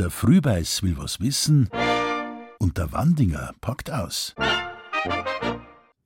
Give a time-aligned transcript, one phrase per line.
[0.00, 1.68] Der Frühbeiß will was wissen
[2.58, 4.34] und der Wandinger packt aus.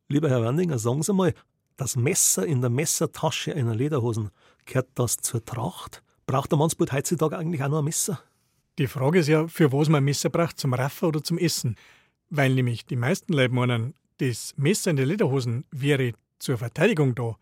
[0.08, 1.32] Lieber Herr Wandinger, sagen Sie mal,
[1.76, 4.30] das Messer in der Messertasche einer Lederhosen,
[4.66, 6.02] gehört das zur Tracht?
[6.26, 8.20] Braucht der Mannsbild heutzutage eigentlich auch noch ein Messer?
[8.80, 11.76] Die Frage ist ja, für was man ein Messer braucht, zum Raffen oder zum Essen.
[12.30, 17.36] Weil nämlich die meisten Leute meinen, das Messer in der Lederhosen wäre zur Verteidigung da.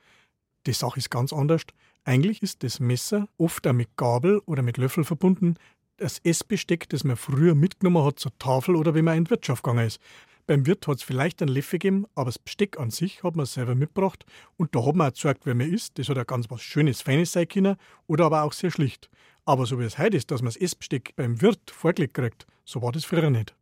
[0.67, 1.63] Die Sache ist ganz anders.
[2.05, 5.57] Eigentlich ist das Messer oft auch mit Gabel oder mit Löffel verbunden.
[5.97, 9.63] Das Essbesteck, das man früher mitgenommen hat zur Tafel oder wenn man in die Wirtschaft
[9.63, 10.01] gegangen ist.
[10.47, 13.47] Beim Wirt hat es vielleicht einen Löffel gegeben, aber das Besteck an sich hat man
[13.47, 14.25] selber mitgebracht
[14.57, 15.99] und da hat man auch gezeigt, wer man ist.
[15.99, 17.77] Das hat ja ganz was Schönes, Feines sein können
[18.09, 19.09] oder aber auch sehr schlicht.
[19.45, 22.83] Aber so wie es heute ist, dass man das Essbesteck beim Wirt vorgelegt kriegt, so
[22.83, 23.55] war das früher nicht.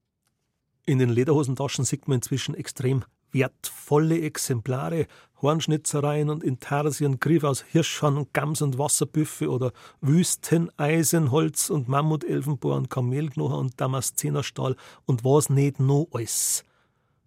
[0.87, 5.07] In den Lederhosentaschen sieht man inzwischen extrem wertvolle Exemplare,
[5.43, 13.59] Hornschnitzereien und Intarsien, Griff aus Hirschhorn, Gams und Wasserbüffe oder Wüsteneisenholz und Mammutelfenbohr und Kamelknochen
[13.59, 14.77] und Damaszenerstahl
[15.07, 16.65] und was nicht noch alles.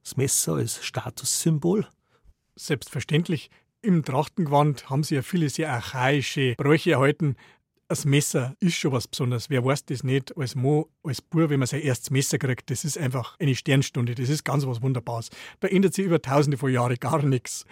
[0.03, 1.87] Das Messer als Statussymbol?
[2.55, 3.49] Selbstverständlich.
[3.81, 7.35] Im Trachtengewand haben sie ja viele sehr archaische Bräuche erhalten,
[7.93, 9.51] das Messer ist schon was Besonderes.
[9.51, 12.83] Wer weiß das nicht als Mo, als Bub, wenn man sein erstes Messer kriegt, das
[12.85, 14.15] ist einfach eine Sternstunde.
[14.15, 15.29] Das ist ganz was Wunderbares.
[15.59, 17.67] Da ändert sich über tausende von Jahren gar nichts.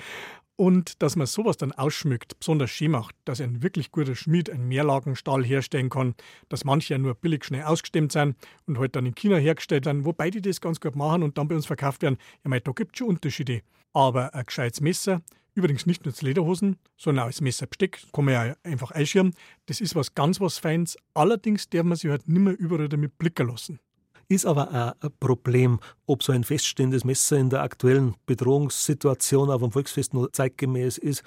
[0.57, 4.67] Und dass man sowas dann ausschmückt, besonders schön macht, dass ein wirklich guter Schmied einen
[4.67, 6.13] Mehrlagenstahl herstellen kann,
[6.49, 8.35] dass manche ja nur billig schnell ausgestemmt sind
[8.67, 11.47] und halt dann in China hergestellt werden, wobei die das ganz gut machen und dann
[11.47, 12.19] bei uns verkauft werden.
[12.43, 13.63] Ja, meine, da gibt es schon Unterschiede.
[13.91, 18.33] Aber ein gescheites Messer, Übrigens nicht nur als Lederhosen, sondern auch als Messerbesteck, kann man
[18.33, 19.33] ja einfach einschirmen.
[19.65, 20.97] Das ist was ganz was Feins.
[21.13, 23.79] Allerdings darf man sich halt nicht mehr überall damit blicken lassen.
[24.31, 29.61] Ist aber auch ein Problem, ob so ein feststehendes Messer in der aktuellen Bedrohungssituation auf
[29.61, 31.21] einem Volksfest noch zeitgemäß ist.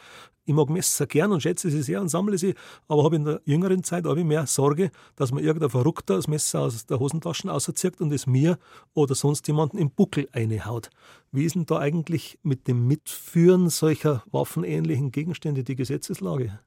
[0.46, 2.54] Ich mag Messer gern und schätze sie sehr und sammle sie,
[2.88, 6.28] aber habe in der jüngeren Zeit habe ich mehr Sorge, dass mir irgendein Verrückter das
[6.28, 8.58] Messer aus der Hosentaschen auszieht und es mir
[8.94, 10.88] oder sonst jemanden im Buckel einhaut.
[11.30, 16.58] Wie ist denn da eigentlich mit dem Mitführen solcher waffenähnlichen Gegenstände die Gesetzeslage?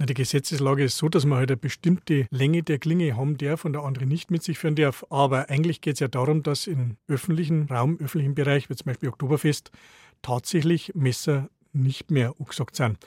[0.00, 3.64] Na, die Gesetzeslage ist so, dass man halt eine bestimmte Länge der Klinge haben darf
[3.64, 5.04] und der andere nicht mit sich führen darf.
[5.10, 9.08] Aber eigentlich geht es ja darum, dass im öffentlichen Raum, öffentlichen Bereich, wie zum Beispiel
[9.08, 9.72] Oktoberfest,
[10.22, 12.98] tatsächlich Messer nicht mehr angesagt sind.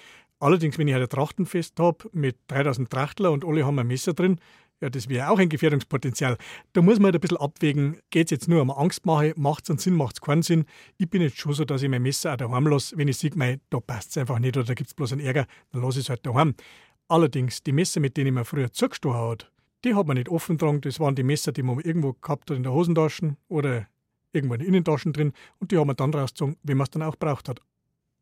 [0.41, 4.13] Allerdings, wenn ich halt ein Trachtenfest habe mit 3000 Trachtler und alle haben ein Messer
[4.13, 4.39] drin,
[4.81, 6.37] ja, das wäre auch ein Gefährdungspotenzial.
[6.73, 9.69] Da muss man halt ein bisschen abwägen, geht es jetzt nur um Angstmache, macht es
[9.69, 10.65] einen Sinn, macht es keinen Sinn.
[10.97, 12.97] Ich bin jetzt schon so, dass ich mein Messer auch daheim lasse.
[12.97, 13.31] Wenn ich sehe,
[13.69, 16.05] da passt es einfach nicht oder da gibt es bloß einen Ärger, dann lasse ich
[16.05, 16.55] es halt daheim.
[17.07, 19.51] Allerdings, die Messer, mit denen man früher zugestochen hat,
[19.83, 20.81] die hat man nicht offen getragen.
[20.81, 23.87] Das waren die Messer, die man irgendwo gehabt hat in der Hosentasche oder
[24.33, 27.01] irgendwo in den Innentaschen drin und die haben wir dann rausgezogen, wenn man es dann
[27.01, 27.61] auch braucht hat.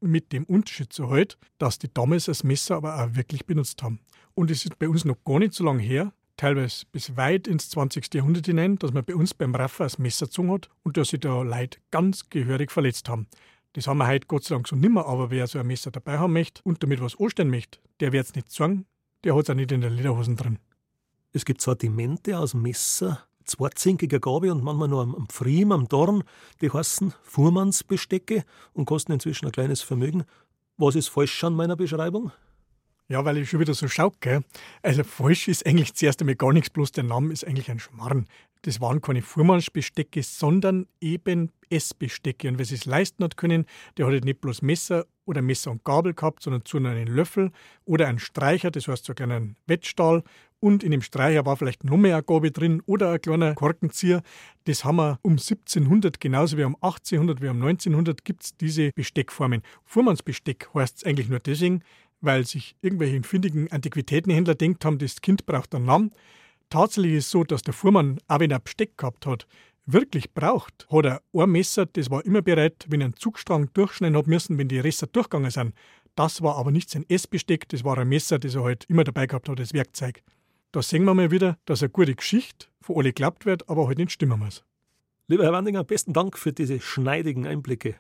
[0.02, 4.00] Mit dem Unterschied zu heute, dass die damals das Messer aber auch wirklich benutzt haben.
[4.34, 7.70] Und es ist bei uns noch gar nicht so lange her, teilweise bis weit ins
[7.70, 8.14] 20.
[8.14, 11.20] Jahrhundert hinein, dass man bei uns beim Raffer das Messer gezogen hat und dass sich
[11.20, 13.28] da Leute ganz gehörig verletzt haben.
[13.74, 16.18] Das haben wir heute Gott sei Dank so nimmer, aber wer so ein Messer dabei
[16.18, 18.86] haben möchte und damit was anstellen möchte, der wird es nicht sagen,
[19.24, 20.60] der hat es auch nicht in der Lederhosen drin.
[21.34, 26.24] Es gibt Sortimente aus Messer, zweizinkige Gabe und manchmal noch am Pfriem, am Dorn,
[26.62, 30.24] die heißen Fuhrmannsbestecke und kosten inzwischen ein kleines Vermögen.
[30.78, 32.32] Was ist falsch an meiner Beschreibung?
[33.12, 34.12] Ja, weil ich schon wieder so schaue?
[34.84, 38.28] Also falsch ist eigentlich zuerst einmal gar nichts, bloß der Name ist eigentlich ein Schmarrn.
[38.62, 42.48] Das waren keine Fuhrmannsbestecke, sondern eben Essbestecke.
[42.48, 43.66] Und wer es leisten hat können,
[43.98, 47.52] der hat nicht bloß Messer oder Messer und Gabel gehabt, sondern zu einen Löffel
[47.86, 50.24] oder einen Streicher, das heißt sogar einen Wettstahl.
[50.60, 54.22] Und in dem Streicher war vielleicht noch mehr eine Gabe drin oder ein kleiner Korkenzieher.
[54.66, 58.92] Das haben wir um 1700, genauso wie um 1800, wie um 1900 gibt es diese
[58.92, 59.64] Besteckformen.
[59.86, 61.82] Fuhrmannsbesteck heißt es eigentlich nur deswegen,
[62.22, 66.12] weil sich irgendwelche findigen Antiquitätenhändler denkt haben, das Kind braucht einen Namen.
[66.70, 69.48] Tatsächlich ist es so, dass der Fuhrmann, auch wenn er Besteck gehabt hat,
[69.86, 74.18] wirklich braucht, hat er ein Messer, das war immer bereit, wenn er einen Zugstrang durchschneiden
[74.18, 75.74] hat müssen, wenn die Reste durchgegangen sind.
[76.16, 79.26] Das war aber nicht sein Essbesteck, das war ein Messer, das er halt immer dabei
[79.26, 80.22] gehabt hat, das Werkzeug.
[80.72, 83.98] Da sehen wir mal wieder, dass eine gute Geschichte von alle geglaubt wird, aber halt
[83.98, 84.64] nicht stimmen muss.
[85.28, 87.96] Lieber Herr Wandinger, besten Dank für diese schneidigen Einblicke.